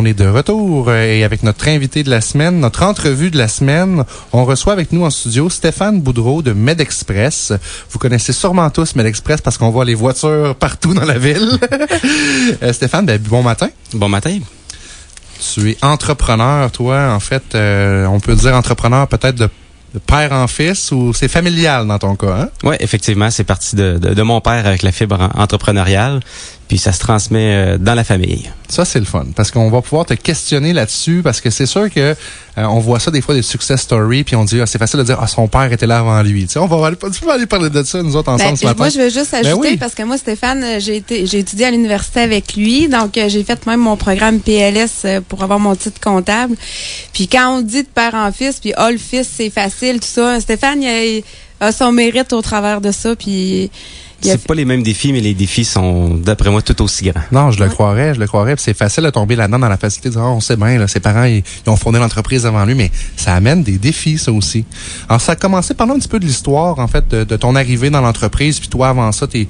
[0.00, 3.36] On est de retour euh, et avec notre invité de la semaine, notre entrevue de
[3.36, 7.52] la semaine, on reçoit avec nous en studio Stéphane Boudreau de MedExpress.
[7.90, 11.58] Vous connaissez sûrement tous MedExpress parce qu'on voit les voitures partout dans la ville.
[12.62, 13.68] Euh, Stéphane, ben, bon matin.
[13.92, 14.38] Bon matin.
[15.54, 19.48] Tu es entrepreneur, toi, en fait, euh, on peut dire entrepreneur peut-être de
[20.06, 22.48] père en fils ou c'est familial dans ton cas, hein?
[22.62, 26.20] Oui, effectivement, c'est parti de, de, mon père avec la fibre entrepreneuriale
[26.68, 28.50] puis ça se transmet euh, dans la famille.
[28.68, 31.90] Ça, c'est le fun, parce qu'on va pouvoir te questionner là-dessus, parce que c'est sûr
[31.90, 32.14] que euh,
[32.56, 35.04] on voit ça des fois, des success stories, puis on dit, ah, c'est facile de
[35.04, 36.42] dire, ah, son père était là avant lui.
[36.42, 36.96] Tu sais, on va aller,
[37.30, 38.76] aller parler de ça, nous autres, ensemble ben, ce matin.
[38.76, 41.66] Moi, je veux juste ben ajouter, parce que moi, Stéphane, euh, j'ai été, j'ai étudié
[41.66, 46.00] à l'université avec lui, donc j'ai fait même mon programme PLS pour avoir mon titre
[46.00, 46.54] comptable.
[47.14, 50.06] Puis quand on dit de père en fils, puis oh, le fils, c'est facile, tout
[50.06, 51.22] ça, Stéphane, il
[51.60, 53.70] a, a son mérite au travers de ça, puis
[54.20, 57.22] c'est pas les mêmes défis, mais les défis sont, d'après moi, tout aussi grands.
[57.30, 58.54] Non, je le croirais, je le croirais.
[58.58, 60.88] C'est facile de tomber là-dedans dans la facilité de dire, oh, on sait bien, là,
[60.88, 64.64] ses parents, ils, ont fondé l'entreprise avant lui, mais ça amène des défis, ça aussi.
[65.08, 67.90] Alors, ça a commencé, parlons un petit peu de l'histoire, en fait, de, ton arrivée
[67.90, 69.48] dans l'entreprise, puis toi, avant ça, tes,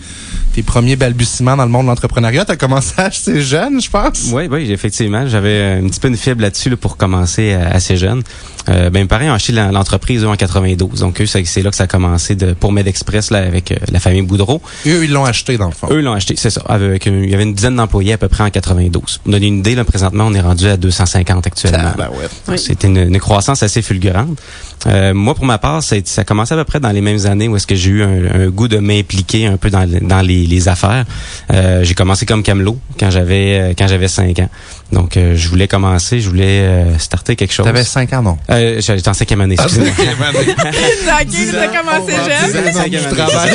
[0.55, 2.45] tes premiers balbutiements dans le monde de l'entrepreneuriat.
[2.45, 4.31] Tu as commencé assez jeune, je pense.
[4.33, 5.27] Oui, oui, effectivement.
[5.27, 8.23] J'avais un petit peu une fibre là-dessus pour commencer euh, assez jeune.
[8.69, 11.01] Euh, ben, mes parents ont acheté l'entreprise en 92.
[11.01, 14.01] Donc, eux, c'est là que ça a commencé de, pour MedExpress, là, avec euh, la
[14.01, 14.58] famille Boudreau.
[14.87, 15.89] Eux, ils l'ont acheté, dans le fond.
[15.91, 16.63] Eux, l'ont acheté, c'est ça.
[16.69, 19.19] Avec, il y avait une dizaine d'employés à peu près en 92.
[19.19, 21.93] Pour donner une idée, là, présentement, on est rendu à 250 actuellement.
[21.99, 22.09] Ah,
[22.47, 24.39] ben C'était une, croissance assez fulgurante.
[24.87, 27.27] Euh, moi, pour ma part, ça, ça a commencé à peu près dans les mêmes
[27.27, 30.47] années où est-ce que j'ai eu un, goût de m'impliquer un peu dans, dans les,
[30.47, 31.05] les affaires.
[31.53, 34.49] Euh, j'ai commencé comme camelot quand j'avais euh, quand j'avais 5 ans.
[34.93, 37.67] Donc, euh, je voulais commencer, je voulais euh, starter quelque chose.
[37.67, 38.39] T'avais 5 ans, non?
[38.51, 39.91] Euh, J'étais en cinquième année, excusez-moi.
[39.95, 42.65] ça commencé jeune.
[42.93, 43.51] Je travaille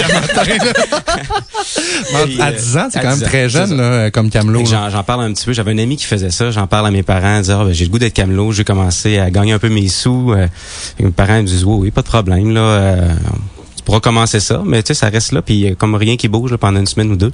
[2.39, 4.63] à 10 ans, c'est quand même très jeune, là, comme camelot.
[4.65, 5.53] J'en parle un petit peu.
[5.53, 6.51] J'avais un ami qui faisait ça.
[6.51, 8.51] J'en parle à mes parents, dire, ah, ben, j'ai le goût d'être camelot.
[8.51, 10.35] J'ai commencé à gagner un peu mes sous.
[10.99, 12.97] mes parents me disent, oui, oui, pas de problème, là
[13.85, 16.79] pour recommencer ça, mais tu sais, ça reste là, puis comme rien qui bouge pendant
[16.79, 17.31] une semaine ou deux.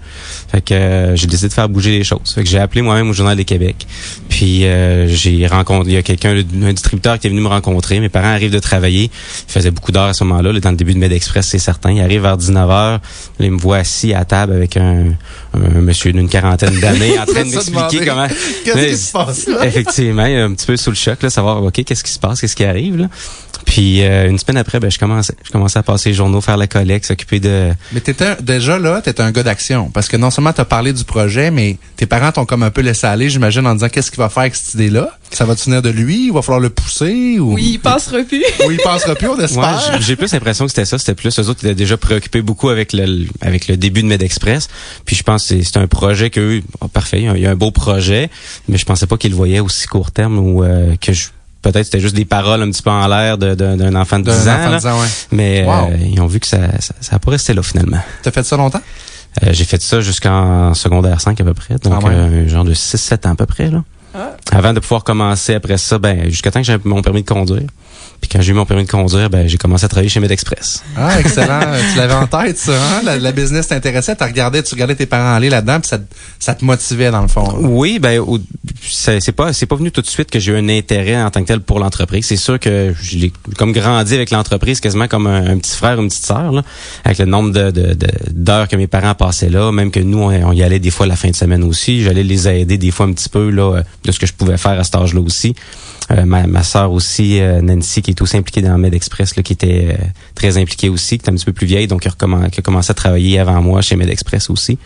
[0.51, 2.31] Fait que euh, j'ai décidé de faire bouger les choses.
[2.33, 3.87] Fait que j'ai appelé moi-même au Journal des Québec.
[4.29, 7.99] Puis euh, j'ai rencontré, il y a quelqu'un, un distributeur qui est venu me rencontrer.
[7.99, 9.11] Mes parents arrivent de travailler.
[9.47, 10.59] Ils faisaient beaucoup d'heures à ce moment-là.
[10.59, 11.91] Dans le début de MedExpress, c'est certain.
[11.91, 12.99] Ils arrivent vers 19h.
[13.39, 15.15] Ils me voient assis à table avec un,
[15.53, 18.27] monsieur d'une quarantaine d'années en train de m'expliquer comment...
[18.65, 19.65] Qu'est-ce qui se passe là?
[19.65, 22.55] Effectivement, un petit peu sous le choc, là, savoir, OK, qu'est-ce qui se passe, qu'est-ce
[22.55, 23.07] qui arrive, là.
[23.65, 26.57] Puis euh, une semaine après, ben, je commençais, je commençais à passer les journaux, faire
[26.57, 27.71] la collecte, s'occuper de.
[27.91, 31.03] Mais t'étais déjà là, t'étais un gars d'action, parce que non seulement t'as parlé du
[31.03, 34.19] projet, mais tes parents t'ont comme un peu laissé aller, j'imagine, en disant qu'est-ce qu'il
[34.19, 35.09] va faire avec cette idée-là?
[35.31, 37.53] Ça va tenir de lui, il va falloir le pousser ou.
[37.53, 38.43] Oui, il passera plus.
[38.67, 39.99] oui, il passera plus, on espère.
[40.01, 42.69] j'ai plus l'impression que c'était ça, c'était plus eux autres qui étaient déjà préoccupés beaucoup
[42.69, 44.67] avec le avec le début de MedExpress.
[45.05, 47.71] Puis je pense que c'est un projet que oh, parfait, il y a un beau
[47.71, 48.29] projet,
[48.67, 51.27] mais je pensais pas qu'ils le voyaient aussi court terme ou euh, que je
[51.61, 54.79] peut-être c'était juste des paroles un petit peu en l'air d'un enfant de 10 ans.
[55.31, 57.99] Mais euh, ils ont vu que ça, ça, ça a pas resté là finalement.
[58.23, 58.81] T'as fait ça longtemps?
[59.43, 61.75] Euh, j'ai fait ça jusqu'en secondaire 5 à peu près.
[61.75, 63.69] Donc, ah euh, genre de 6-7 ans à peu près.
[63.69, 63.83] Là.
[64.15, 64.31] Ah.
[64.51, 67.67] Avant de pouvoir commencer après ça, ben jusqu'à temps que j'ai mon permis de conduire.
[68.21, 70.83] Puis quand j'ai eu mon permis de conduire, ben j'ai commencé à travailler chez MedExpress.
[70.95, 71.61] Ah, excellent.
[71.93, 73.01] tu l'avais en tête, ça, hein?
[73.03, 74.15] La, la business t'intéressait.
[74.15, 75.99] Tu regardais, tu regardais tes parents aller là-dedans, puis ça,
[76.39, 77.55] ça te motivait dans le fond.
[77.59, 78.21] Oui, ben
[78.81, 81.41] c'est pas c'est pas venu tout de suite que j'ai eu un intérêt en tant
[81.41, 82.25] que tel pour l'entreprise.
[82.25, 86.09] C'est sûr que j'ai comme grandi avec l'entreprise quasiment comme un, petit frère, ou une
[86.09, 86.63] petite sœur, là,
[87.03, 87.69] avec le nombre de
[88.31, 91.15] d'heures que mes parents passaient là, même que nous on, y allait des fois la
[91.15, 92.03] fin de semaine aussi.
[92.03, 94.79] J'allais les aider des fois un petit peu là de ce que je pouvais faire
[94.79, 95.55] à cet âge-là aussi.
[96.11, 99.53] Euh, ma, ma soeur aussi, euh, Nancy, qui est aussi impliquée dans MedExpress, là, qui
[99.53, 100.03] était euh,
[100.35, 102.93] très impliquée aussi, qui est un petit peu plus vieille, donc qui a, commencé à
[102.93, 104.77] travailler avant moi chez MedExpress aussi.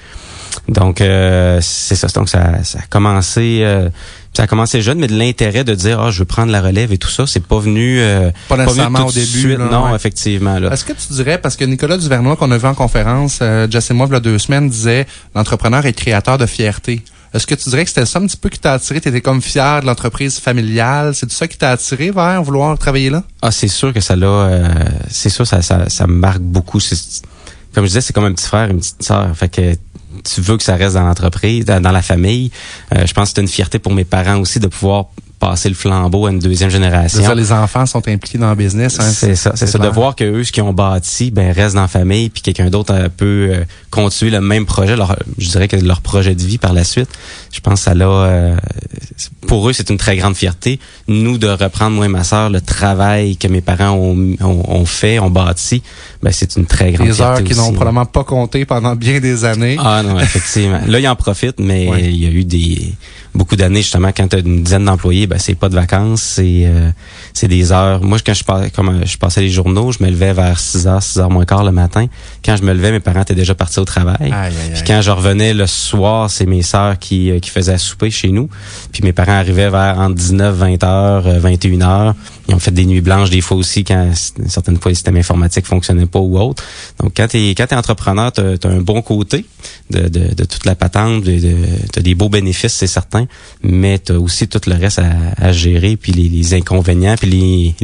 [0.67, 2.07] Donc c'est ça.
[2.13, 3.65] Donc ça, ça a commencé.
[4.33, 6.93] ça a commencé jeune, mais de l'intérêt de dire ah je veux prendre la relève
[6.93, 7.99] et tout ça, c'est pas venu
[8.47, 9.57] pas nécessairement au début.
[9.57, 10.57] non, effectivement.
[10.57, 13.93] Est-ce que tu dirais parce que Nicolas Duvernois qu'on a vu en conférence, Jess et
[13.95, 17.01] moi il y a deux semaines disait l'entrepreneur est créateur de fierté.
[17.33, 19.01] Est-ce que tu dirais que c'était ça un petit peu qui t'a attiré?
[19.01, 21.15] Tu étais comme fier de l'entreprise familiale.
[21.15, 23.23] C'est ça qui t'a attiré vers vouloir travailler là?
[23.41, 24.27] Ah, c'est sûr que ça l'a...
[24.27, 24.67] Euh,
[25.09, 26.79] c'est sûr, ça, ça, ça me marque beaucoup.
[27.73, 29.35] Comme je disais, c'est comme un petit frère, une petite sœur.
[29.35, 29.75] Fait que
[30.23, 32.51] tu veux que ça reste dans l'entreprise, dans, la famille.
[32.95, 35.07] Euh, je pense que c'est une fierté pour mes parents aussi de pouvoir
[35.43, 37.21] passer le flambeau à une deuxième génération.
[37.21, 38.97] Ça, les enfants sont impliqués dans le business.
[38.99, 39.77] Hein, c'est ça, c'est ça.
[39.77, 42.69] De voir que eux, ce qu'ils ont bâti, ben restent dans la famille, puis quelqu'un
[42.69, 44.95] d'autre peut euh, continuer le même projet.
[44.95, 47.09] Leur, je dirais que leur projet de vie par la suite.
[47.51, 48.07] Je pense que ça l'a.
[48.07, 48.55] Euh,
[49.47, 50.79] pour eux, c'est une très grande fierté.
[51.09, 55.19] Nous, de reprendre moi et ma sœur le travail que mes parents ont, ont, fait,
[55.19, 55.83] ont bâti,
[56.21, 57.21] ben c'est une très grande fierté.
[57.21, 59.75] Des heures qui n'ont probablement pas compté pendant bien des années.
[59.79, 60.79] Ah non, effectivement.
[60.87, 62.93] Là, ils en profitent, mais il y a eu des
[63.35, 66.63] beaucoup d'années, justement, quand tu as une dizaine d'employés, ben, c'est pas de vacances, c'est
[66.65, 66.89] euh,
[67.33, 68.03] c'est des heures.
[68.03, 71.01] Moi, quand je, passais, comme, je passais les journaux, je me levais vers 6 h,
[71.01, 72.05] 6 h moins quart le matin.
[72.45, 74.33] Quand je me levais, mes parents étaient déjà partis au travail.
[74.73, 78.29] Puis quand je revenais le soir, c'est mes sœurs qui, euh, qui faisaient souper chez
[78.29, 78.49] nous.
[78.91, 82.15] Puis mes parents arrivaient vers entre 19, 20 heures, 21 heures.
[82.53, 84.11] Ils ont fait des nuits blanches des fois aussi quand
[84.47, 86.63] certaines fois le système informatique fonctionnait pas ou autre.
[86.99, 89.45] Donc quand tu es, quand es entrepreneur, tu as, un bon côté
[89.89, 93.25] de, de, de toute la patente, tu as des beaux bénéfices, c'est certain,
[93.63, 97.29] mais tu as aussi tout le reste à, à gérer, puis les, les inconvénients, puis
[97.29, 97.75] les,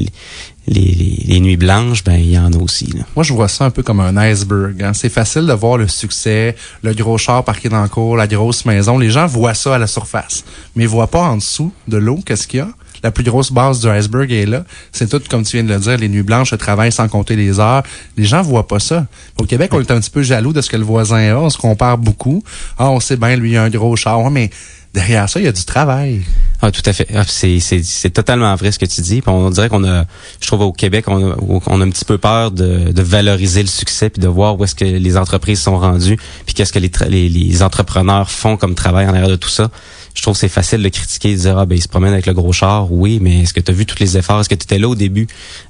[0.67, 2.93] les, les, nuits blanches, ben il y en a aussi.
[3.15, 4.83] Moi, je vois ça un peu comme un iceberg.
[4.83, 4.93] Hein.
[4.93, 8.65] C'est facile de voir le succès, le gros char parqué dans le cours, la grosse
[8.65, 8.99] maison.
[8.99, 10.43] Les gens voient ça à la surface,
[10.75, 12.69] mais ils voient pas en dessous de l'eau qu'est-ce qu'il y a?
[13.03, 14.63] La plus grosse base du iceberg est là.
[14.91, 17.35] C'est tout, comme tu viens de le dire, les nuits blanches, le travail sans compter
[17.35, 17.83] les heures.
[18.17, 19.07] Les gens voient pas ça.
[19.37, 21.37] Au Québec, on est un petit peu jaloux de ce que le voisin a.
[21.37, 22.43] On se compare beaucoup.
[22.77, 24.29] Ah, on sait bien, lui, il a un gros char.
[24.31, 24.49] mais
[24.93, 26.21] derrière ça, il y a du travail.
[26.61, 27.07] Ah, tout à fait.
[27.15, 29.21] Ah, c'est, totalement vrai ce que tu dis.
[29.27, 30.05] on dirait qu'on a,
[30.41, 31.35] je trouve au Québec, on a,
[31.67, 34.63] on a un petit peu peur de, de valoriser le succès puis de voir où
[34.63, 38.75] est-ce que les entreprises sont rendues puis qu'est-ce que les, les, les entrepreneurs font comme
[38.75, 39.69] travail en arrière de tout ça
[40.13, 42.25] je trouve que c'est facile de critiquer, de dire ah ben il se promène avec
[42.25, 44.55] le gros char, oui, mais est-ce que tu as vu tous les efforts, est-ce que
[44.55, 45.27] tu étais là au début?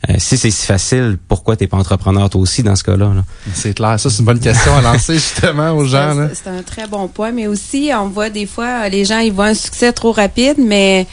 [0.09, 3.11] Euh, Si c'est si facile, pourquoi t'es pas entrepreneur toi aussi dans ce cas-là
[3.53, 6.27] C'est clair, ça c'est une bonne question à lancer justement aux gens.
[6.33, 9.47] C'est un très bon point, mais aussi on voit des fois les gens ils voient
[9.47, 11.07] un succès trop rapide, mais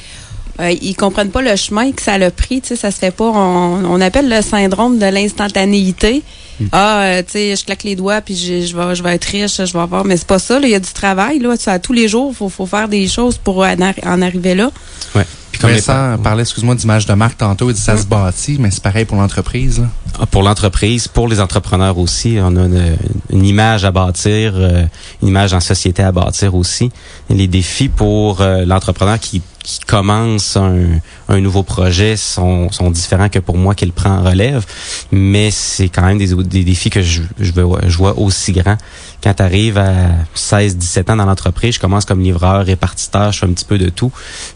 [0.61, 2.61] euh, ils comprennent pas le chemin que ça a pris.
[2.61, 3.25] Tu sais, ça se fait pas.
[3.25, 6.23] On, on appelle le syndrome de l'instantanéité.
[6.59, 6.67] Hmm.
[6.73, 9.25] Ah, euh, tu sais, je claque les doigts puis je, je, vais, je vais être
[9.25, 10.05] riche, je vais avoir.
[10.05, 10.59] Mais c'est pas ça.
[10.63, 11.39] Il y a du travail.
[11.39, 14.71] Là, à tous les jours, faut, faut faire des choses pour en, en arriver là.
[15.15, 15.27] Ouais.
[15.53, 18.71] Puis comme Vincent parlait, excuse-moi, d'image de marque tantôt, il dit ça se bâtit, mais
[18.71, 19.83] c'est pareil pour l'entreprise.
[20.21, 22.97] Ah, pour l'entreprise, pour les entrepreneurs aussi, on a une,
[23.31, 24.85] une image à bâtir, euh,
[25.23, 26.91] une image en société à bâtir aussi.
[27.31, 33.41] les défis pour l'entrepreneur qui qui commence un, un nouveau projet sont, sont différents que
[33.41, 34.65] pour moi qui le prend en relève,
[35.11, 38.77] mais c'est quand même des, des défis que je, je, je vois aussi grands.
[39.25, 39.93] Quand tu arrives à
[40.37, 43.89] 16-17 ans dans l'entreprise, je commence comme livreur, répartiteur, je fais un petit peu de
[43.89, 44.13] tout,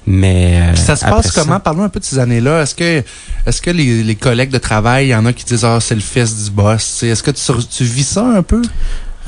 [0.07, 1.59] mais euh, ça se passe comment?
[1.59, 2.63] Parlons un peu de ces années-là.
[2.63, 3.03] Est-ce que
[3.47, 5.97] est-ce que les, les collègues de travail, il y en a qui disent ah c'est
[5.97, 8.63] le fils du boss, est-ce que tu, tu vis ça un peu?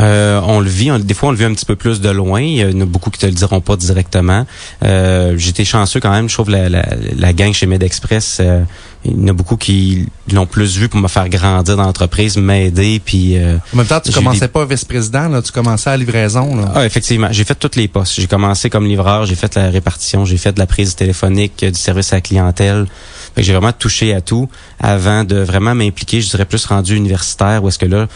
[0.01, 2.41] Euh, on le vit, des fois on le vit un petit peu plus de loin.
[2.41, 4.47] Il y en a beaucoup qui te le diront pas directement.
[4.83, 6.29] Euh, J'étais chanceux quand même.
[6.29, 6.85] Je trouve la, la,
[7.17, 8.63] la gang chez MedExpress, euh,
[9.05, 12.37] il y en a beaucoup qui l'ont plus vu pour me faire grandir dans l'entreprise,
[12.37, 13.01] m'aider.
[13.05, 16.57] Puis euh, en même temps, tu commençais pas vice-président, là, tu commençais à livraison.
[16.57, 16.73] Là.
[16.75, 18.15] Ah, effectivement, j'ai fait toutes les postes.
[18.21, 21.79] J'ai commencé comme livreur, j'ai fait la répartition, j'ai fait de la prise téléphonique, du
[21.79, 22.87] service à la clientèle.
[23.37, 24.49] J'ai vraiment touché à tout
[24.79, 26.21] avant de vraiment m'impliquer.
[26.21, 28.07] Je dirais plus rendu universitaire, où est-ce que là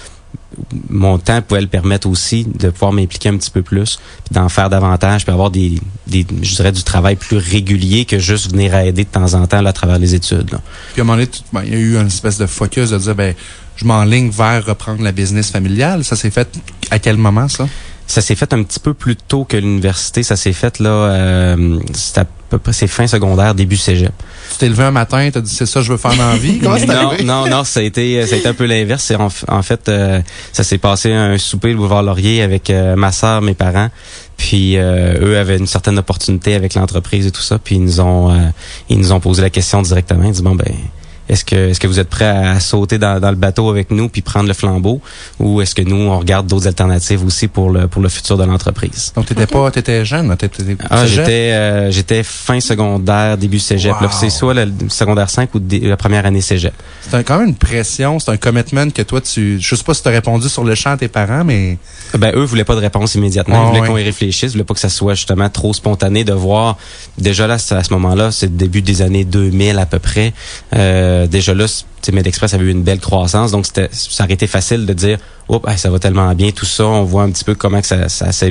[0.88, 4.48] mon temps pouvait le permettre aussi de pouvoir m'impliquer un petit peu plus, puis d'en
[4.48, 9.34] faire davantage, puis avoir des, du travail plus régulier que juste venir aider de temps
[9.34, 10.58] en temps à travers les études.
[10.92, 12.98] Puis à un moment donné, ben, il y a eu une espèce de focus de
[12.98, 13.34] dire, ben,
[13.76, 16.04] je m'enligne vers reprendre la business familiale.
[16.04, 16.48] Ça s'est fait
[16.90, 17.68] à quel moment, ça?
[18.06, 20.22] Ça s'est fait un petit peu plus tôt que l'université.
[20.22, 24.12] Ça s'est fait là, euh, c'est à peu près c'est fin secondaire, début cégep.
[24.52, 26.58] Tu t'es levé un matin, t'as dit c'est ça je veux faire dans la vie.
[26.58, 29.12] Comment non, non, non, ça a été, ça a été un peu l'inverse.
[29.18, 30.20] En, en, fait, euh,
[30.52, 33.88] ça s'est passé un souper le boulevard Laurier avec euh, ma sœur, mes parents.
[34.36, 37.58] Puis euh, eux avaient une certaine opportunité avec l'entreprise et tout ça.
[37.58, 38.52] Puis ils nous ont,
[38.88, 40.24] ils nous ont posé la question directement.
[40.24, 40.72] Ils disent bon ben
[41.28, 44.08] est-ce que, est-ce que vous êtes prêt à sauter dans, dans, le bateau avec nous
[44.08, 45.00] puis prendre le flambeau?
[45.40, 48.44] Ou est-ce que nous, on regarde d'autres alternatives aussi pour le, pour le futur de
[48.44, 49.12] l'entreprise?
[49.16, 53.94] Donc, t'étais pas, t'étais jeune, t'étais, ah, j'étais, euh, j'étais fin secondaire, début cégep.
[54.10, 56.74] C'est soit le secondaire 5 ou la première année cégep.
[57.08, 60.02] C'est quand même une pression, c'est un commitment que toi, tu, je sais pas si
[60.02, 61.78] t'as répondu sur le champ à tes parents, mais.
[62.16, 63.72] Ben, eux voulaient pas de réponse immédiatement.
[63.72, 64.52] ils voulaient qu'on y réfléchisse.
[64.52, 66.76] Ils voulaient pas que ça soit justement trop spontané de voir,
[67.18, 70.32] déjà là, à ce moment-là, c'est le début des années 2000 à peu près,
[70.74, 71.66] euh, euh, déjà là,
[72.12, 75.18] MedExpress avait eu une belle croissance, donc c'était ça aurait été facile de dire
[75.48, 78.08] Oups, ça va tellement bien, tout ça, on voit un petit peu comment que ça,
[78.08, 78.46] ça, ça,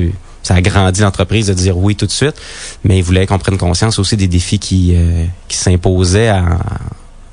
[0.48, 2.34] a grandi l'entreprise de dire oui tout de suite,
[2.84, 6.58] mais il voulait qu'on prenne conscience aussi des défis qui, euh, qui s'imposaient à,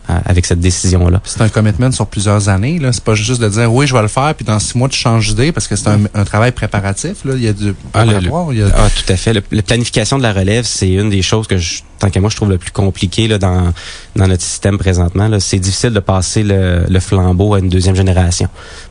[0.08, 1.22] avec cette décision-là.
[1.24, 2.78] C'est un commitment sur plusieurs années.
[2.80, 2.92] Là.
[2.92, 4.98] C'est pas juste de dire oui, je vais le faire, puis dans six mois, tu
[4.98, 7.24] changes d'idée parce que c'est un, travail préparatif.
[7.26, 7.34] Là.
[7.36, 8.68] Il y a du ah, il y a...
[8.76, 9.34] ah tout à fait.
[9.34, 12.36] la planification de la relève, c'est une des choses que je, tant qu'à moi, je
[12.36, 13.74] trouve le plus compliqué là, dans,
[14.16, 15.30] dans notre système présentement.
[15.40, 18.48] C'est difficile de passer le, le, flambeau à une deuxième génération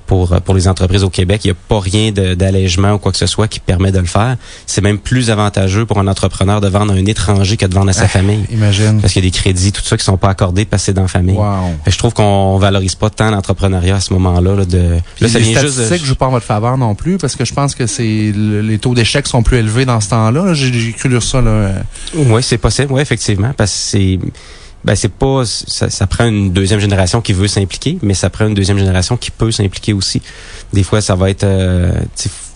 [0.07, 1.43] pour, pour les entreprises au Québec.
[1.45, 4.07] Il n'y a pas rien d'allègement ou quoi que ce soit qui permet de le
[4.07, 4.37] faire.
[4.67, 7.91] C'est même plus avantageux pour un entrepreneur de vendre à un étranger que de vendre
[7.91, 8.45] à sa ah, famille.
[8.51, 9.01] Imagine.
[9.01, 10.93] Parce qu'il y a des crédits, tout ça qui sont pas accordés parce que c'est
[10.93, 11.37] dans la famille.
[11.37, 11.75] Wow.
[11.87, 14.57] Je trouve qu'on valorise pas tant l'entrepreneuriat à ce moment-là.
[14.57, 15.97] Là, de, là, ça les vient juste de...
[15.97, 18.95] joue pas en votre faveur non plus parce que je pense que c'est les taux
[18.95, 20.55] d'échec sont plus élevés dans ce temps-là.
[20.55, 21.41] J'ai cru lire ça.
[21.41, 21.71] Là.
[22.15, 23.53] Oui, c'est possible, effectivement.
[23.57, 24.19] Parce que c'est
[24.85, 28.49] ben c'est pas ça, ça, prend une deuxième génération qui veut s'impliquer, mais ça prend
[28.49, 30.21] une deuxième génération qui peut s'impliquer aussi.
[30.73, 31.93] Des fois, ça va être euh,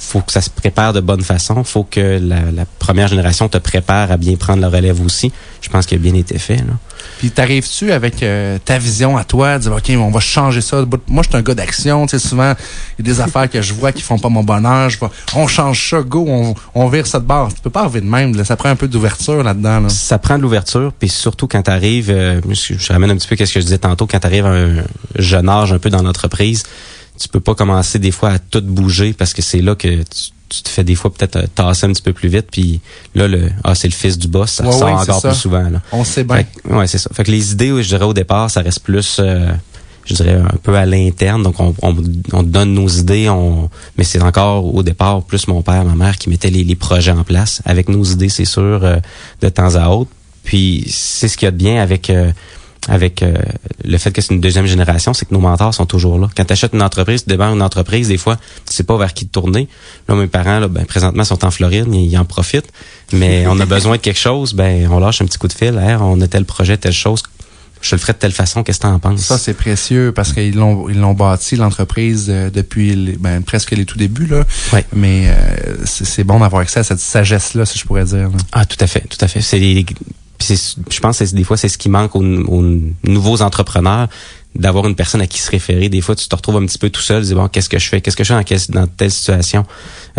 [0.07, 1.65] faut que ça se prépare de bonne façon.
[1.65, 5.33] faut que la, la, première génération te prépare à bien prendre la relève aussi.
[5.61, 6.59] Je pense qu'il a bien été fait.
[6.59, 6.75] Là.
[7.19, 10.85] Puis t'arrives-tu avec euh, ta vision à toi, dire OK, on va changer ça?
[11.09, 12.07] Moi, je suis un gars d'action.
[12.07, 12.55] Tu sais, souvent,
[12.99, 14.91] il y a des affaires que je vois qui font pas mon bonheur.
[14.91, 14.99] Je
[15.35, 17.53] on change ça, go, on, on vire cette barre.
[17.53, 18.45] Tu peux pas arriver de même.
[18.45, 19.81] Ça prend un peu d'ouverture là-dedans.
[19.81, 19.89] Là.
[19.89, 23.37] Ça prend de l'ouverture, puis surtout quand tu arrives, euh, je, ramène un petit peu
[23.37, 24.85] ce que je disais tantôt, quand tu arrives à un
[25.17, 26.65] jeune âge un peu dans l'entreprise,
[27.19, 30.03] tu peux pas commencer des fois à tout bouger parce que c'est là que
[30.49, 32.81] tu, te fais des fois peut-être euh, tasser un petit peu plus vite puis
[33.15, 35.83] là le ah c'est le fils du boss ça sort encore plus souvent là.
[35.91, 36.45] On sait bien.
[36.71, 37.11] ouais, c'est ça.
[37.13, 39.51] Fait que les idées je dirais au départ ça reste plus euh,
[40.05, 43.69] je dirais un peu à l'interne donc on, on, donne nos idées on
[43.99, 47.11] mais c'est encore au départ plus mon père ma mère qui mettaient les, les projets
[47.13, 48.99] en place avec nos idées c'est sûr euh,
[49.41, 50.11] de temps à autre
[50.45, 52.09] puis c'est ce qu'il y a de bien avec
[52.89, 53.35] avec euh,
[53.85, 56.29] le fait que c'est une deuxième génération, c'est que nos mentors sont toujours là.
[56.37, 59.13] Quand tu achètes une entreprise, tu démarres une entreprise, des fois, tu sais pas vers
[59.13, 59.69] qui te tourner.
[60.09, 62.73] Là, mes parents, là, ben, présentement, sont en Floride, ils, en profitent.
[63.13, 65.79] Mais on a besoin de quelque chose, ben, on lâche un petit coup de fil.
[66.01, 67.23] on a tel projet, telle chose.
[67.83, 69.21] Je le ferai de telle façon, qu'est-ce que tu en penses?
[69.21, 73.85] Ça, c'est précieux parce qu'ils l'ont ils l'ont bâti, l'entreprise, euh, depuis ben, presque les
[73.85, 74.27] tout débuts.
[74.27, 74.45] Là.
[74.95, 78.31] Mais euh, c'est bon d'avoir accès à cette sagesse-là, si je pourrais dire.
[78.53, 79.41] Ah, tout à fait, tout à fait.
[79.41, 79.61] C'est
[80.41, 84.09] je pense que des fois, c'est ce qui manque aux, nouveaux entrepreneurs
[84.55, 85.89] d'avoir une personne à qui se référer.
[85.89, 87.89] Des fois, tu te retrouves un petit peu tout seul, dis, bon, qu'est-ce que je
[87.89, 88.01] fais?
[88.01, 89.67] Qu'est-ce que je fais dans, telle situation?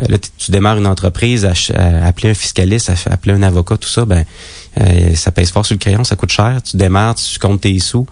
[0.01, 1.53] Euh, là, tu démarres une entreprise, à,
[2.05, 4.25] appeler un fiscaliste, à, appeler un avocat, tout ça, ben,
[4.79, 6.61] euh, ça pèse fort sur le crayon, ça coûte cher.
[6.63, 8.05] Tu démarres, tu comptes tes sous.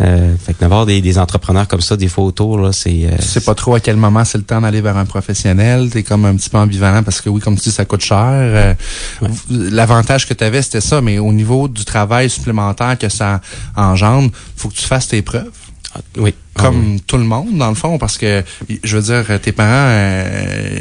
[0.00, 3.04] Euh, fait que d'avoir des, des, entrepreneurs comme ça, des fois autour, là, c'est.
[3.04, 5.90] Euh, tu sais pas trop à quel moment c'est le temps d'aller vers un professionnel.
[5.90, 8.18] T'es comme un petit peu ambivalent parce que oui, comme tu dis, ça coûte cher.
[8.24, 8.74] Euh,
[9.50, 13.40] l'avantage que tu avais, c'était ça, mais au niveau du travail supplémentaire que ça
[13.76, 15.50] engendre, faut que tu fasses tes preuves.
[15.94, 16.34] Ah, oui.
[16.54, 18.44] Comme ah tout le monde, dans le fond, parce que,
[18.82, 20.79] je veux dire, tes parents, euh,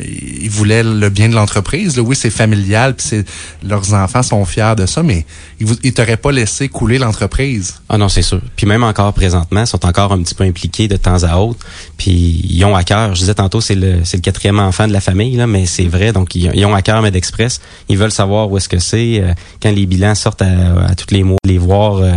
[0.59, 1.97] voulaient le bien de l'entreprise.
[1.99, 3.23] Oui, c'est familial, puis
[3.63, 5.25] leurs enfants sont fiers de ça, mais
[5.59, 7.75] ils, ils t'auraient pas laissé couler l'entreprise.
[7.87, 8.41] Ah non, c'est sûr.
[8.57, 11.65] Puis même encore présentement, ils sont encore un petit peu impliqués de temps à autre.
[11.97, 13.15] Puis ils ont à cœur.
[13.15, 16.11] Je disais tantôt, c'est le, le quatrième enfant de la famille, là, mais c'est vrai.
[16.11, 17.61] Donc ils, ont à cœur MedExpress.
[17.87, 19.21] Ils veulent savoir où est-ce que c'est.
[19.21, 21.97] Euh, quand les bilans sortent à, à tous les mois, les voir.
[21.97, 22.11] Euh,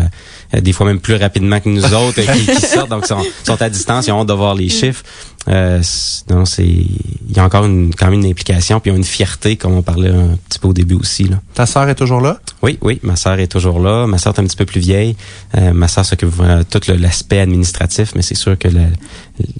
[0.54, 3.60] euh, des fois même plus rapidement que nous autres qui, qui, sortent, donc sont, sont
[3.60, 5.02] à distance, ils ont hâte de voir les chiffres.
[5.48, 5.82] Euh,
[6.30, 9.72] non, c'est il y a encore une, quand même une implication puis une fierté comme
[9.72, 11.40] on parlait un petit peu au début aussi là.
[11.54, 12.38] Ta sœur est toujours là?
[12.62, 14.06] Oui, oui, ma sœur est toujours là.
[14.06, 15.16] Ma sœur est un petit peu plus vieille.
[15.56, 18.68] Euh, ma sœur s'occupe de tout l'aspect administratif, mais c'est sûr que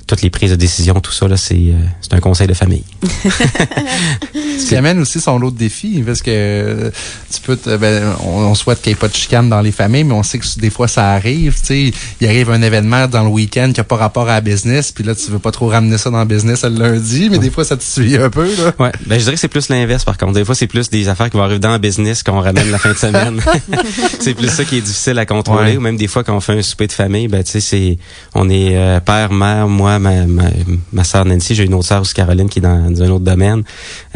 [0.06, 2.84] toutes les prises de décision, tout ça là, c'est euh, c'est un conseil de famille.
[4.58, 6.92] Ce qui amène aussi son lot de défis parce que
[7.32, 10.14] tu peux ben, on, souhaite qu'il n'y ait pas de chicane dans les familles, mais
[10.14, 11.58] on sait que des fois ça arrive.
[11.60, 14.40] Tu sais, il arrive un événement dans le week-end qui n'a pas rapport à la
[14.40, 17.38] business, puis là tu veux pas trop ramener ça dans le business le lundi, mais
[17.38, 18.44] des fois, ça te suit un peu.
[18.44, 18.72] Là.
[18.78, 20.32] Ouais, ben, je dirais que c'est plus l'inverse, par contre.
[20.34, 22.78] Des fois, c'est plus des affaires qui vont arriver dans le business qu'on ramène la
[22.78, 23.40] fin de semaine.
[24.20, 25.76] c'est plus ça qui est difficile à contrôler.
[25.76, 27.98] Ou même des fois, quand on fait un souper de famille, ben, tu sais, c'est,
[28.34, 30.44] on est euh, père, mère, moi, ma, ma,
[30.92, 33.62] ma soeur Nancy, j'ai une autre soeur aussi, Caroline, qui est dans, un autre domaine.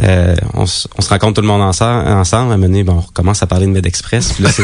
[0.02, 2.08] Euh, on, se rencontre tout le monde ensemble.
[2.08, 4.34] ensemble à un moment bon, on recommence à parler de MedExpress.
[4.34, 4.62] Puis là, c'est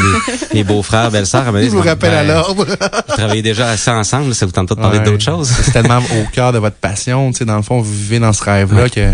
[0.52, 1.52] les, beaux-frères, belles-sœurs.
[1.60, 2.66] Je vous rappelle à ben, l'ordre.
[2.66, 4.34] vous travaillez déjà assez ensemble.
[4.34, 5.48] Ça vous tente pas de parler d'autres choses?
[5.48, 8.90] C'est tellement au cœur de votre passion dans le fond, vous vivez dans ce rêve-là
[8.90, 9.12] que.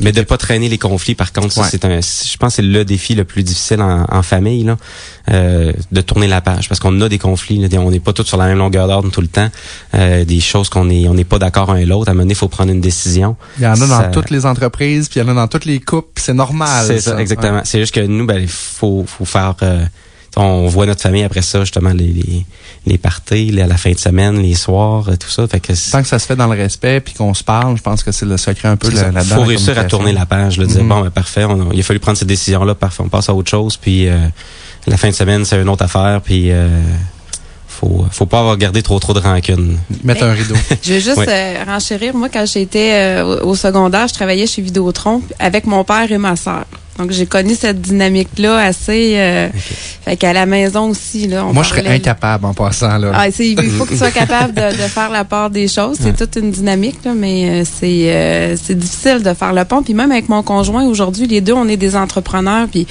[0.00, 2.84] Mais de pas traîner les conflits, par contre, c'est un, je pense, que c'est le
[2.84, 4.76] défi le plus difficile en, famille, là,
[5.30, 8.38] euh, de tourner la page, parce qu'on a des conflits, on n'est pas tous sur
[8.38, 9.50] la même longueur d'ordre tout le temps,
[9.94, 12.08] euh, des choses qu'on est, on n'est pas d'accord un et l'autre.
[12.08, 13.36] À un moment donné, il faut prendre une décision.
[13.58, 15.66] Il y en a dans toutes les entreprises, puis il y en a dans toutes
[15.66, 16.86] les couples, c'est normal.
[16.86, 17.60] C'est ça, exactement.
[17.64, 19.54] C'est juste que nous, ben, il faut, faut faire.
[19.62, 19.84] Euh,
[20.36, 22.46] on voit notre famille après ça, justement, les, les,
[22.86, 25.46] les parties, les, à la fin de semaine, les soirs, tout ça.
[25.46, 27.82] Fait que Tant que ça se fait dans le respect puis qu'on se parle, je
[27.82, 29.20] pense que c'est le secret un peu là-dedans.
[29.22, 30.88] Il faut réussir à tourner la page, là, dire, mm-hmm.
[30.88, 33.76] bon, ben, parfait, il a fallu prendre cette décision-là, parfait, on passe à autre chose,
[33.76, 34.18] puis euh,
[34.86, 36.50] la fin de semaine, c'est une autre affaire, puis...
[36.50, 36.68] Euh,
[37.74, 39.78] faut, faut pas avoir gardé trop trop de rancune.
[40.04, 40.54] Mettre un rideau.
[40.82, 42.14] je vais juste euh, renchérir.
[42.14, 46.36] Moi, quand j'étais euh, au secondaire, je travaillais chez Vidéotron avec mon père et ma
[46.36, 46.64] sœur.
[46.98, 49.14] Donc, j'ai connu cette dynamique-là assez.
[49.16, 49.48] Euh,
[50.04, 51.42] fait qu'à la maison aussi, là.
[51.44, 53.10] Moi, je serais incapable en passant, là.
[53.14, 55.98] Ah, il faut que tu sois capable de, de, faire la part des choses.
[56.00, 59.82] C'est toute une dynamique, là, mais euh, c'est euh, c'est difficile de faire le pont.
[59.82, 62.68] Puis même avec mon conjoint, aujourd'hui, les deux, on est des entrepreneurs.
[62.68, 62.86] Puis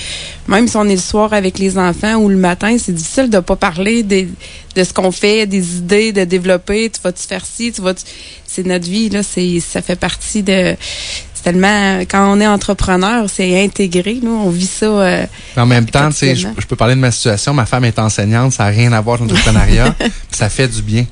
[0.48, 3.40] même si on est le soir avec les enfants ou le matin, c'est difficile de
[3.40, 4.28] pas parler des,
[4.76, 6.90] de ce qu'on fait, des idées, de développer.
[6.90, 7.94] Tu vas-tu faire ci, tu vas.
[8.46, 9.24] C'est notre vie, là.
[9.24, 10.76] C'est ça fait partie de
[11.44, 14.20] tellement, quand on est entrepreneur, c'est intégré.
[14.22, 14.86] Nous, on vit ça.
[14.86, 15.26] Euh,
[15.58, 17.54] en même temps, je, je peux parler de ma situation.
[17.54, 19.96] Ma femme est enseignante, ça n'a rien à voir avec l'entrepreneuriat.
[20.32, 21.06] ça fait du bien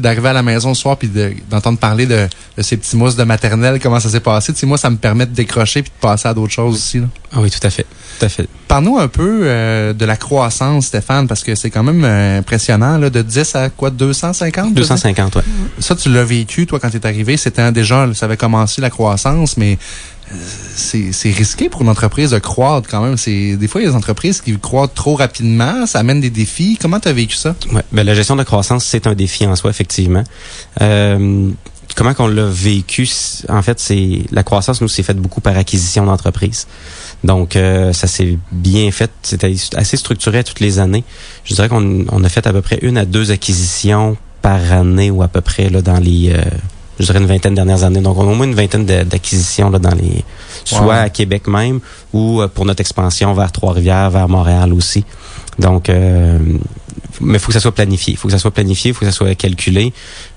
[0.00, 1.10] d'arriver à la maison le soir puis
[1.50, 4.52] d'entendre parler de, ces petits mousses de maternelle, comment ça s'est passé?
[4.64, 7.02] moi, ça me permet de décrocher puis de passer à d'autres choses aussi.
[7.32, 7.86] Ah oui, tout à fait.
[8.18, 8.48] Tout à fait.
[8.68, 12.98] Parle-nous un peu euh, de la croissance, Stéphane, parce que c'est quand même euh, impressionnant,
[12.98, 14.74] là, de 10 à quoi, 250?
[14.74, 15.42] 250, oui.
[15.78, 17.36] Ça, tu l'as vécu, toi, quand tu es arrivé.
[17.36, 19.78] C'était déjà, ça avait commencé la croissance, mais
[20.74, 23.16] c'est risqué pour une entreprise de croître quand même.
[23.16, 26.30] C'est Des fois, il y a des entreprises qui croîtent trop rapidement, ça amène des
[26.30, 26.78] défis.
[26.80, 27.54] Comment tu as vécu ça?
[27.72, 30.24] Ouais, ben, la gestion de croissance, c'est un défi en soi, effectivement.
[30.80, 31.50] Euh,
[31.94, 33.08] comment qu'on l'a vécu?
[33.48, 36.66] En fait, c'est la croissance, nous, c'est fait beaucoup par acquisition d'entreprise.
[37.22, 39.10] Donc, euh, ça s'est bien fait.
[39.22, 41.04] C'était assez structuré toutes les années.
[41.44, 45.10] Je dirais qu'on on a fait à peu près une à deux acquisitions par année
[45.10, 46.32] ou à peu près là, dans les...
[46.32, 46.42] Euh,
[46.98, 48.00] je dirais une vingtaine dernières années.
[48.00, 50.24] Donc, on a au moins une vingtaine d'acquisitions là dans les,
[50.64, 51.80] soit à Québec même
[52.12, 55.04] ou euh, pour notre expansion vers Trois-Rivières, vers Montréal aussi.
[55.58, 56.38] Donc, euh,
[57.20, 58.14] mais il faut que ça soit planifié.
[58.14, 59.92] Il faut que ça soit planifié, faut que ça soit calculé.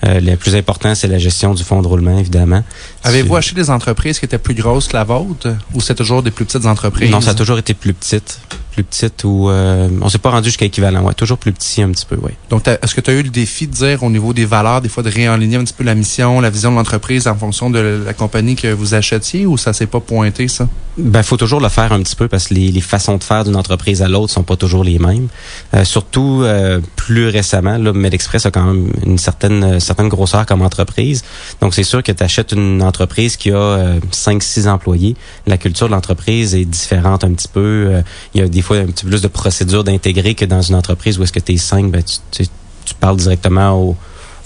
[0.05, 2.63] Euh, le plus important, c'est la gestion du fonds de roulement, évidemment.
[3.03, 6.31] Avez-vous acheté des entreprises qui étaient plus grosses que la vôtre ou c'est toujours des
[6.31, 7.09] plus petites entreprises?
[7.09, 8.39] Non, ça a toujours été plus petite
[8.77, 11.01] plus petite ou euh, on s'est pas rendu jusqu'à équivalent.
[11.01, 12.31] Ouais, toujours plus petit un petit peu, oui.
[12.51, 14.89] Donc, est-ce que tu as eu le défi de dire au niveau des valeurs, des
[14.89, 18.03] fois de réaligner un petit peu la mission, la vision de l'entreprise en fonction de
[18.05, 20.67] la compagnie que vous achetiez ou ça s'est pas pointé, ça?
[20.97, 23.43] Ben, faut toujours le faire un petit peu parce que les, les façons de faire
[23.43, 25.27] d'une entreprise à l'autre sont pas toujours les mêmes.
[25.75, 30.47] Euh, surtout euh, plus récemment, là, MedExpress a quand même une certaine euh, certaine grosseur
[30.47, 31.23] comme entreprise.
[31.61, 35.15] Donc, c'est sûr que tu achètes une entreprise qui a 5-6 employés.
[35.45, 38.01] La culture de l'entreprise est différente un petit peu.
[38.33, 40.75] Il y a des fois un petit peu plus de procédures d'intégrer que dans une
[40.75, 42.45] entreprise où est-ce que tu es cinq, ben, tu,
[42.85, 43.95] tu, parles directement au,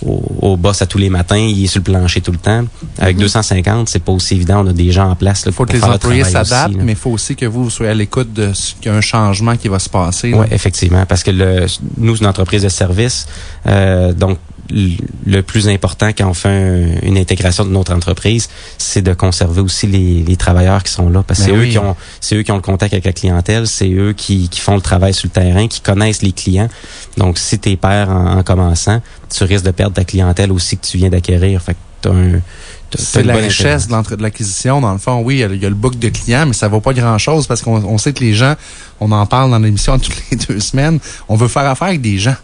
[0.04, 2.66] au, boss à tous les matins, il est sur le plancher tout le temps.
[2.98, 3.90] Avec 250, mm-hmm.
[3.90, 4.64] c'est pas aussi évident.
[4.66, 5.44] On a des gens en place.
[5.46, 8.34] Il faut que les employés s'adaptent, mais il faut aussi que vous, soyez à l'écoute
[8.34, 10.34] de ce qu'il y a un changement qui va se passer.
[10.34, 11.66] Oui, effectivement, parce que le,
[11.98, 13.28] nous, c'est une entreprise de service,
[13.68, 14.38] euh, donc
[14.70, 19.88] le plus important quand on fait une intégration de notre entreprise, c'est de conserver aussi
[19.88, 21.24] les, les, travailleurs qui sont là.
[21.26, 23.14] Parce que ben c'est eux qui ont c'est eux qui ont le contact avec la
[23.14, 26.70] clientèle, c'est eux qui, qui font le travail sur le terrain, qui connaissent les clients.
[27.18, 30.86] Donc, si t'es père en, en, commençant, tu risques de perdre ta clientèle aussi que
[30.86, 31.62] tu viens d'acquérir.
[31.62, 32.42] Fait que un
[32.98, 34.82] c'est la richesse de l'acquisition.
[34.82, 36.94] Dans le fond, oui, il y, a, le book de clients, mais ça vaut pas
[36.94, 38.56] grand-chose parce qu'on sait que les gens,
[39.00, 42.18] on en parle dans l'émission toutes les deux semaines, on veut faire affaire avec des
[42.18, 42.36] gens.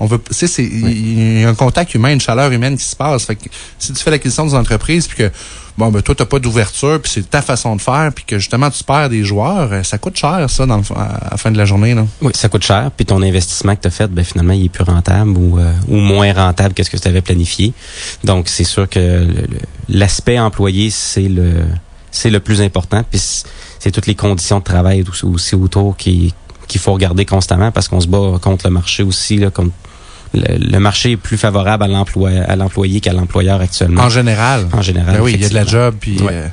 [0.00, 3.26] On veut, c'est, il y a un contact humain, une chaleur humaine qui se passe.
[3.26, 3.44] Fait que
[3.78, 5.30] si tu fais l'acquisition des entreprises, puis que
[5.76, 8.70] bon, ben toi t'as pas d'ouverture, puis c'est ta façon de faire, puis que justement
[8.70, 11.66] tu perds des joueurs, euh, ça coûte cher ça dans à la fin de la
[11.66, 12.06] journée là.
[12.22, 14.68] Oui, ça coûte cher, puis ton investissement que tu as fait, ben finalement il est
[14.70, 17.74] plus rentable ou, euh, ou moins rentable que ce que tu avais planifié.
[18.24, 19.26] Donc c'est sûr que
[19.90, 21.64] l'aspect employé c'est le
[22.10, 23.20] c'est le plus important, puis
[23.78, 26.34] c'est toutes les conditions de travail aussi autour qui
[26.68, 29.72] qu'il faut regarder constamment parce qu'on se bat contre le marché aussi là, contre
[30.34, 34.02] le, marché est plus favorable à l'employé à l'employé qu'à l'employeur actuellement.
[34.02, 34.66] En général.
[34.72, 35.16] En général.
[35.16, 36.18] Ben oui, il y a de la job puis.
[36.30, 36.46] Euh,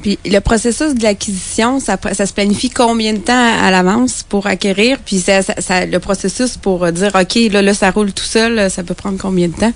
[0.00, 4.46] puis le processus de l'acquisition, ça, ça se planifie combien de temps à, l'avance pour
[4.46, 4.98] acquérir?
[5.04, 8.84] Puis ça, ça, le processus pour dire, OK, là, là, ça roule tout seul, ça
[8.84, 9.72] peut prendre combien de temps?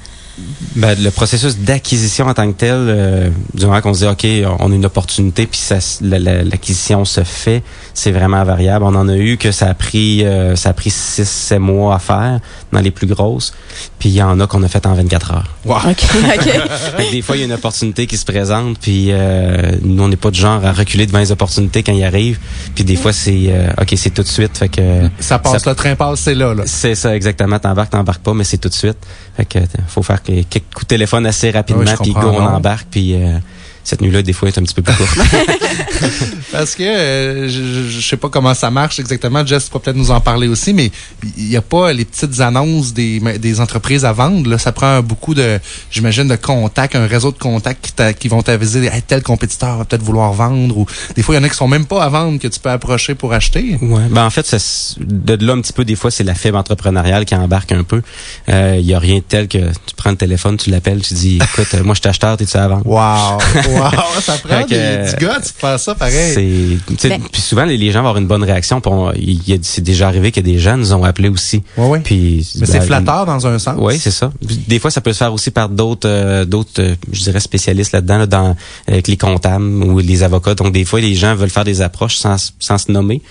[0.76, 4.56] Ben, le processus d'acquisition en tant que tel, euh, du moment qu'on se dit, OK,
[4.60, 5.60] on a une opportunité, puis
[6.00, 8.84] l'acquisition se fait, c'est vraiment variable.
[8.84, 11.94] On en a eu que ça a pris euh, ça a pris 6 7 mois
[11.94, 12.40] à faire
[12.72, 13.52] dans les plus grosses,
[13.98, 15.48] puis il y en a qu'on a fait en 24 heures.
[15.66, 15.78] Wow.
[17.10, 20.16] des fois, il y a une opportunité qui se présente, puis euh, nous, on n'est
[20.16, 22.38] pas de genre à reculer devant les opportunités quand ils arrivent,
[22.74, 24.56] puis des fois, c'est euh, OK, c'est tout de suite.
[24.56, 26.54] Fait que Ça passe, le train passe, c'est là.
[26.54, 26.62] là.
[26.66, 27.58] C'est ça, exactement.
[27.58, 28.98] T'embarques, t'embarques pas, mais c'est tout de suite.
[29.36, 33.14] Fait que faut faire quelques coups de téléphone assez rapidement, puis go, on embarque, puis
[33.14, 33.38] euh,
[33.84, 35.18] cette nuit-là, des fois, est un petit peu plus courte.
[36.52, 39.44] Parce que euh, je, je sais pas comment ça marche exactement.
[39.44, 40.90] Jess pourra peut-être nous en parler aussi, mais
[41.36, 44.48] il n'y a pas les petites annonces des, des entreprises à vendre.
[44.48, 45.58] Là, ça prend beaucoup de,
[45.90, 50.02] j'imagine, de contacts, un réseau de contacts qui, qui vont t'aviser tel compétiteur va peut-être
[50.02, 50.76] vouloir vendre.
[50.76, 52.60] Ou des fois, il y en a qui sont même pas à vendre que tu
[52.60, 53.78] peux approcher pour acheter.
[53.80, 54.02] Ouais.
[54.10, 54.58] Ben, en fait, ça,
[55.00, 58.02] de là un petit peu, des fois, c'est la fibre entrepreneuriale qui embarque un peu.
[58.48, 61.14] Il euh, y a rien de tel que tu prends le téléphone, tu l'appelles, tu
[61.14, 62.86] dis, écoute, moi je suis acheteur, t'es-tu à vendre?
[62.86, 63.38] Wow!
[63.80, 66.32] wow, ça prend des, du gars, tu faire ça pareil.
[66.34, 68.80] C'est, tu sais, Ben- puis souvent les, les gens vont avoir une bonne réaction.
[68.80, 71.62] puis on- il y a- c'est déjà arrivé que des gens nous ont appelés aussi.
[71.76, 72.00] Ouais, ouais.
[72.00, 73.76] Puis Mais c'est ben, flatteur dans un sens.
[73.78, 74.32] Oui, c'est ça.
[74.68, 77.92] Des fois, ça peut se faire aussi par d'autres, euh, d'autres, euh, je dirais spécialistes
[77.92, 78.56] là-dedans, là, dans
[78.86, 80.54] avec les comptables ou les avocats.
[80.54, 83.22] Donc, des fois, les gens veulent faire des approches sans, sans se nommer.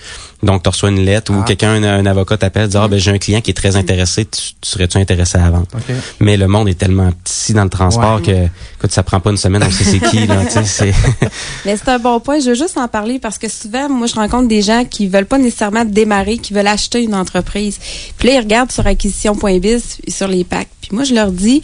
[0.43, 1.45] Donc, tu reçois une lettre ou Ah.
[1.45, 4.25] quelqu'un, un, un avocat t'appelle, dit ah ben j'ai un client qui est très intéressé.
[4.25, 5.95] Tu, tu serais-tu intéressé à vendre OK.
[6.19, 8.31] Mais le monde est tellement petit dans le transport que,
[8.77, 10.43] écoute, ça prend pas une semaine, on sait c'est qui là.
[10.45, 10.93] tu sais, c'est
[11.65, 12.39] Mais c'est un bon point.
[12.39, 15.25] Je veux juste en parler parce que souvent, moi, je rencontre des gens qui veulent
[15.25, 17.79] pas nécessairement démarrer, qui veulent acheter une entreprise.
[18.17, 20.67] Puis là, ils regardent sur acquisition.biz, sur les packs.
[20.81, 21.61] Puis moi, je leur dis,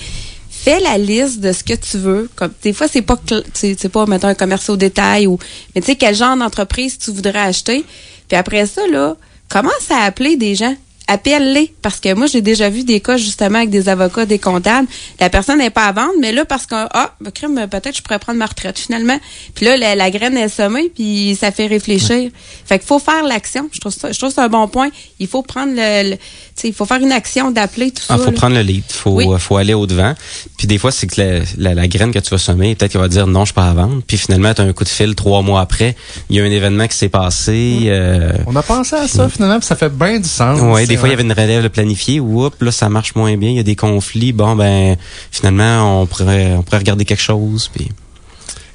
[0.68, 2.30] fais la liste de ce que tu veux.
[2.36, 3.18] Comme des fois, c'est pas,
[3.54, 5.40] c'est pas mettons un commerce au détail ou,
[5.74, 7.86] mais tu sais quel genre d'entreprise tu voudrais acheter.
[8.28, 9.16] Puis après ça, là,
[9.48, 10.76] commence à appeler des gens.
[11.08, 11.74] Appelle-les.
[11.82, 14.88] Parce que moi, j'ai déjà vu des cas, justement, avec des avocats, des comptables.
[15.20, 18.02] La personne n'est pas à vendre, mais là, parce que, ah, ben, crime, peut-être je
[18.02, 19.18] pourrais prendre ma retraite, finalement.
[19.56, 22.30] Puis là, la, la graine est semée, puis ça fait réfléchir.
[22.66, 23.70] Fait qu'il faut faire l'action.
[23.72, 24.90] Je trouve ça, je trouve ça un bon point.
[25.20, 26.22] Il faut prendre le, le- tu
[26.56, 28.24] sais, il faut faire une action d'appeler tout Ah, ça.
[28.26, 28.38] faut là.
[28.38, 29.26] prendre le lead, faut Oui.
[29.30, 30.14] euh, faut aller au devant.
[30.58, 33.00] Puis des fois c'est que la, la, la graine que tu vas semer, peut-être qu'il
[33.00, 34.02] va dire non, je peux pas à vendre.
[34.06, 35.96] Puis finalement tu as un coup de fil trois mois après,
[36.32, 37.84] il y a un événement qui s'est passé.
[37.86, 40.60] euh, On a pensé à ça, finalement, puis ça fait bien du sens.
[40.62, 43.36] Ouais, des fois il y avait une relève de planifiée, oups, là ça marche moins
[43.38, 44.34] bien, il y a des conflits.
[44.34, 44.96] Bon ben
[45.32, 47.70] finalement on pourrait on pourrait regarder quelque chose.
[47.74, 47.90] Puis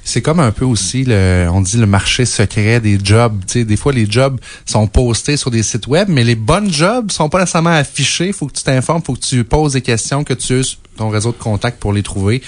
[0.05, 3.39] C'est comme un peu aussi, le, on dit le marché secret des jobs.
[3.47, 6.69] Tu sais, des fois, les jobs sont postés sur des sites web, mais les bonnes
[6.71, 8.27] jobs sont pas nécessairement affichés.
[8.27, 10.77] Il faut que tu t'informes, il faut que tu poses des questions, que tu uses
[10.97, 12.41] ton réseau de contacts pour les trouver.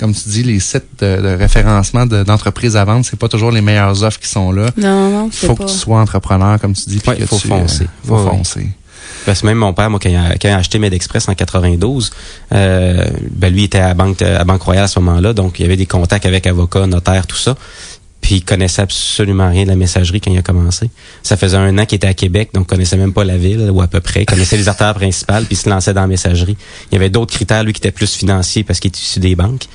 [0.00, 3.52] Comme tu dis, les sites de, de référencement de- d'entreprises à vendre, c'est pas toujours
[3.52, 4.66] les meilleures offres qui sont là.
[4.76, 5.66] Non, non, c'est faut pas.
[5.66, 6.98] que tu sois entrepreneur, comme tu dis.
[6.98, 7.86] puis Ouais, que faut tu, foncer.
[8.04, 8.66] faut Ouais, ouais.
[9.26, 11.34] Parce que même mon père, moi, quand il a, quand il a acheté MedExpress en
[11.34, 12.10] 92,
[12.52, 15.64] euh, ben lui était à Banque, à Banque Royale à ce moment-là, donc il y
[15.64, 17.56] avait des contacts avec avocats, notaires, tout ça.
[18.20, 20.90] Puis il connaissait absolument rien de la messagerie quand il a commencé.
[21.22, 23.70] Ça faisait un an qu'il était à Québec, donc il connaissait même pas la ville,
[23.70, 24.22] ou à peu près.
[24.22, 26.56] Il connaissait les artères principales, puis il se lançait dans la messagerie.
[26.90, 29.36] Il y avait d'autres critères, lui, qui étaient plus financiers parce qu'il est issu des
[29.36, 29.66] banques.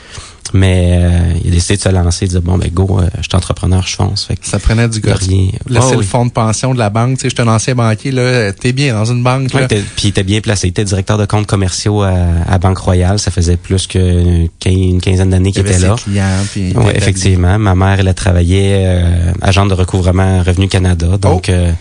[0.54, 1.10] Mais euh,
[1.44, 3.86] il a décidé de se lancer, de dire, bon, ben go, euh, je suis entrepreneur,
[3.88, 4.26] je fonce.
[4.26, 5.16] Fait que Ça prenait du gars.
[5.16, 5.48] rien.
[5.68, 6.06] Laisser le oui.
[6.06, 7.18] fonds de pension de la banque.
[7.18, 8.52] Tu sais, je suis un ancien banquier, là.
[8.54, 9.68] T'es bien dans une banque, Ouais, là.
[9.68, 10.68] t'es- puis il était bien placé.
[10.68, 12.14] Il était directeur de comptes commerciaux à,
[12.48, 13.18] à Banque Royale.
[13.20, 15.96] Ça faisait plus qu'une une quinzaine d'années Il qu'il était ses là.
[15.96, 17.58] clients, puis effectivement.
[17.58, 21.18] Ma mère, elle a travaillé euh, agente de recouvrement Revenu Canada.
[21.20, 21.72] Donc, euh,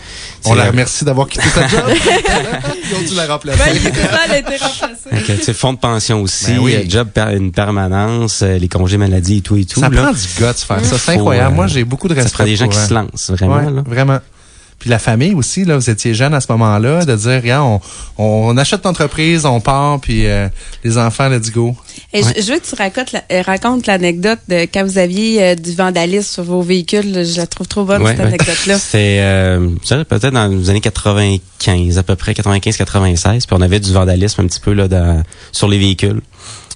[0.45, 1.81] On la remercie d'avoir quitté sa job.
[1.89, 3.59] Ils ont dû la remplacer.
[3.59, 3.91] Ben,
[4.25, 5.09] elle a été remplacée.
[5.11, 6.75] Fait que, tu sais, fonds de pension aussi, Ben oui.
[6.75, 9.79] euh, job, une permanence, euh, les congés maladie et tout et tout.
[9.79, 10.01] Ça là.
[10.03, 10.97] prend du guts de faire ça.
[10.97, 11.51] C'est incroyable.
[11.53, 12.35] euh, Moi, j'ai beaucoup de Ça respect.
[12.37, 13.55] prend des gens pour, qui euh, se lancent, vraiment.
[13.57, 13.83] ouais, là.
[13.85, 14.19] vraiment.
[14.79, 17.79] Puis la famille aussi, là, vous étiez jeune à ce moment-là, de dire, regarde,
[18.17, 20.49] on, on achète l'entreprise, on part, puis euh,
[20.83, 21.73] les enfants, let's go.
[22.11, 25.55] Et je- je, veux que tu racontes la- racontes l'anecdote de quand vous aviez euh,
[25.55, 27.23] du vandalisme sur vos véhicules.
[27.25, 28.25] Je la trouve trop bonne, Ouais, cette ouais.
[28.25, 28.77] anecdote-là.
[28.79, 33.93] C'est euh, peut-être dans les années 95, à peu près 95-96, puis on avait du
[33.93, 35.23] vandalisme un petit peu là dans,
[35.53, 36.19] sur les véhicules.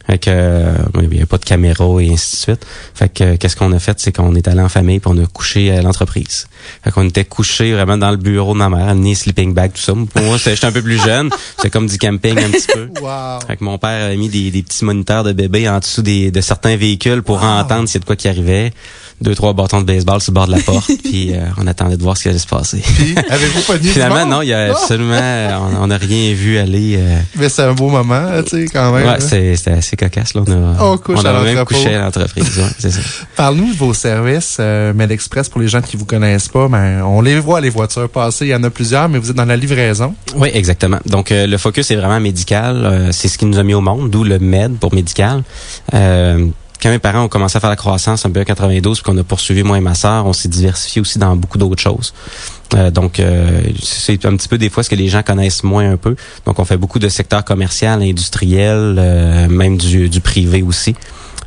[0.08, 2.65] Fait que euh, il n'y avait pas de caméra et ainsi de suite.
[2.96, 5.26] Fait que qu'est-ce qu'on a fait, c'est qu'on est allé en famille puis on a
[5.28, 6.48] couché à l'entreprise.
[6.84, 9.82] Fait qu'on était couché vraiment dans le bureau de ma mère, amené sleeping bag tout
[9.82, 9.93] ça.
[9.93, 11.30] Pour moi, c'était- j'étais un peu plus jeune,
[11.62, 12.88] c'est comme du camping un petit peu.
[13.02, 13.39] Wow.
[13.46, 16.32] Fait que mon père a mis des, des petits moniteurs de bébé en dessous des,
[16.32, 17.43] de certains véhicules pour Wow.
[17.60, 18.72] entendre s'il y a de quoi qui arrivait.
[19.19, 21.97] Deux, trois bâtons de baseball sur le bord de la porte, puis euh, on attendait
[21.97, 22.77] de voir ce qui allait se passer.
[22.77, 25.15] Puis, avez-vous pas dit Finalement, non, il y a absolument,
[25.80, 26.97] on on n'a rien vu aller.
[26.99, 29.06] euh, Mais c'est un beau moment, tu sais, quand même.
[29.06, 29.19] ouais, là.
[29.19, 30.41] c'est- c'était assez cocasse, là.
[30.47, 32.99] On a, On couche on a à même couché à l'entreprise, ouais, c'est ça.
[33.36, 36.67] Parle-nous de vos services euh, MedExpress pour les gens qui vous connaissent pas.
[36.67, 38.45] Ben, on les voit, les voitures passer.
[38.45, 40.13] Il y en a plusieurs, mais vous êtes dans la livraison.
[40.36, 40.99] Oui, exactement.
[41.08, 42.86] Donc, euh, le focus est vraiment médical.
[42.86, 45.43] Euh, c'est ce qui nous a mis au monde, d'où le MED pour médical.
[45.95, 46.45] Euh,
[46.82, 49.63] quand mes parents ont commencé à faire la croissance en 92, puis qu'on a poursuivi
[49.63, 52.13] moi et ma sœur, on s'est diversifié aussi dans beaucoup d'autres choses.
[52.76, 55.92] Euh, donc, euh, c'est un petit peu des fois ce que les gens connaissent moins
[55.92, 56.16] un peu.
[56.46, 60.96] Donc, on fait beaucoup de secteur commercial, industriel, euh, même du, privé aussi.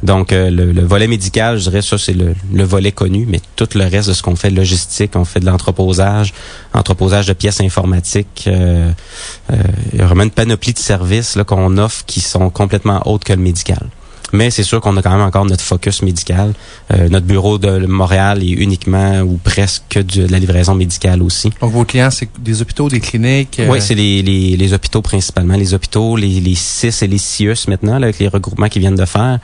[0.03, 3.69] Donc, le, le volet médical, je dirais, ça, c'est le, le volet connu, mais tout
[3.75, 6.33] le reste de ce qu'on fait, logistique, on fait de l'entreposage,
[6.73, 8.47] entreposage de pièces informatiques.
[8.47, 13.35] il y a vraiment une panoplie de services qu'on offre qui sont complètement autres que
[13.35, 13.91] le médical.
[14.33, 16.53] Mais c'est sûr qu'on a quand même encore notre focus médical.
[16.93, 21.51] Euh, notre bureau de Montréal est uniquement ou presque que de la livraison médicale aussi.
[21.61, 23.59] Donc, vos clients, c'est des hôpitaux, des cliniques.
[23.61, 25.55] euh, Oui, c'est les, les, les hôpitaux principalement.
[25.55, 28.95] Les hôpitaux, les, les CIS et les CIUS maintenant, là, avec les regroupements qu'ils viennent
[28.95, 29.39] de faire.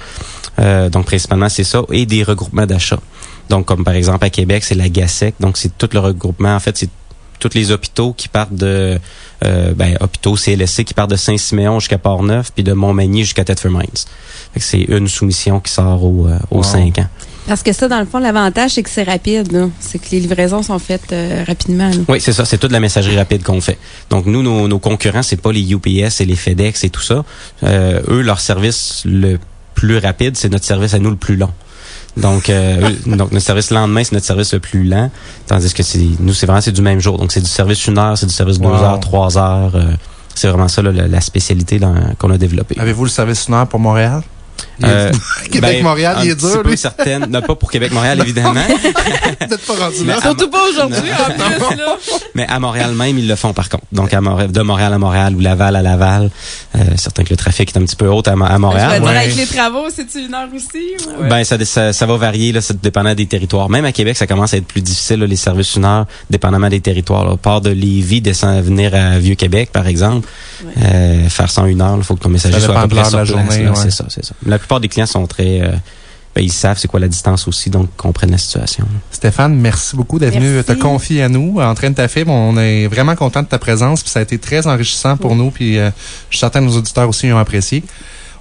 [0.58, 1.82] Euh, donc, principalement, c'est ça.
[1.92, 2.98] Et des regroupements d'achat.
[3.48, 5.34] Donc, comme par exemple à Québec, c'est la GASEC.
[5.40, 6.54] Donc, c'est tout le regroupement.
[6.54, 6.90] En fait, c'est
[7.38, 8.98] tous les hôpitaux qui partent de...
[9.44, 13.70] Euh, ben, hôpitaux CLSC qui partent de Saint-Siméon jusqu'à Port-Neuf, puis de Montmagny jusqu'à Thetford
[13.70, 13.82] Mines.
[14.54, 16.62] Fait que c'est une soumission qui sort au, euh, aux Wow.
[16.62, 17.06] cinq ans.
[17.46, 19.68] Parce que ça, dans le fond, l'avantage, c'est que c'est rapide.
[19.78, 21.90] C'est que les livraisons sont faites euh, rapidement.
[22.08, 22.44] Oui, c'est ça.
[22.44, 23.78] C'est toute la messagerie rapide qu'on fait.
[24.10, 27.24] Donc, nous, nos, nos concurrents, c'est pas les UPS et les FedEx et tout ça.
[27.62, 29.38] Euh, eux, leur service le
[29.74, 31.50] plus rapide, c'est notre service à nous le plus long.
[32.16, 35.10] Donc, euh, donc notre service lendemain, c'est notre service le plus lent.
[35.46, 37.18] Tandis que c'est nous, c'est vraiment c'est du même jour.
[37.18, 39.74] Donc, c'est du service une heure, c'est du service deux heures, trois heures.
[39.74, 39.92] Euh,
[40.34, 41.80] c'est vraiment ça la, la, spécialité
[42.18, 42.76] qu'on a développée.
[42.78, 44.22] Avez-vous le service une heure pour Montréal?
[44.84, 45.12] Euh,
[45.50, 46.76] Québec-Montréal, il est dur, lui.
[46.76, 47.26] certaine.
[47.30, 48.64] Non, pas pour Québec-Montréal, évidemment.
[49.38, 50.20] Peut-être pas rendu là.
[50.20, 51.96] Surtout pas aujourd'hui, en plus, là.
[52.34, 53.84] Mais à Montréal même, ils le font, par contre.
[53.92, 56.30] Donc, à Montréal, de Montréal à Montréal ou Laval à Laval.
[56.74, 59.02] Euh, certains que le trafic est un petit peu haut à, à Montréal.
[59.02, 59.16] Ouais.
[59.16, 60.94] Avec les travaux, c'est-tu une heure aussi?
[61.20, 61.28] Ouais.
[61.28, 63.70] Ben, ça, ça, ça, va varier, là, ça dépendant des territoires.
[63.70, 66.68] Même à Québec, ça commence à être plus difficile, là, les services une heure, dépendamment
[66.68, 67.24] des territoires.
[67.24, 67.36] Là.
[67.36, 70.28] Part de Lévis, descend venir à Vieux-Québec, par exemple.
[70.82, 73.04] Euh, faire ça en une heure, il faut que ton messager soit à peu près
[73.04, 73.68] sur la journée.
[73.74, 74.34] C'est ça, c'est ça.
[74.44, 75.72] La plupart des clients sont très euh,
[76.34, 78.86] ben, ils savent c'est quoi la distance aussi, donc comprennent la situation.
[79.10, 81.60] Stéphane, merci beaucoup d'être venu te confier à nous.
[81.60, 84.22] En train de ta fibre, on est vraiment content de ta présence, puis ça a
[84.22, 85.90] été très enrichissant pour nous, puis euh,
[86.28, 87.82] je suis certain que nos auditeurs aussi ont apprécié.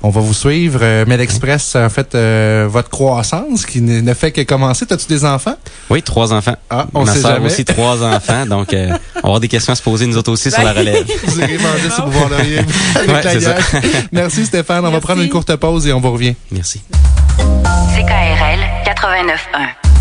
[0.03, 0.79] On va vous suivre.
[0.81, 4.86] Euh, Medexpress, en fait, euh, votre croissance qui ne fait que commencer.
[4.89, 5.55] As-tu des enfants?
[5.89, 6.55] Oui, trois enfants.
[6.69, 7.47] Ah, on Ma sait soeur jamais.
[7.47, 8.45] aussi trois enfants.
[8.45, 10.73] Donc, euh, on va avoir des questions à se poser, nous autres aussi, sur la
[10.73, 11.05] relève.
[11.25, 12.29] Vous irez manger sur pouvoir
[13.08, 13.55] Ouais, ça.
[14.12, 14.86] Merci Stéphane.
[14.86, 16.36] On va prendre une courte pause et on vous revient.
[16.51, 16.81] Merci.
[17.95, 19.94] CKRL 89.1.